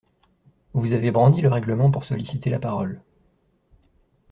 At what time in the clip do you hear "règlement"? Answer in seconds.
1.49-1.91